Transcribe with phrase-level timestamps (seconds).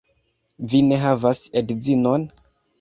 [0.71, 2.29] Vi ne havas edzinon?